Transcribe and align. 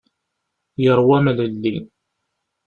Yeṛwa 0.83 1.15
amlelli. 1.19 1.75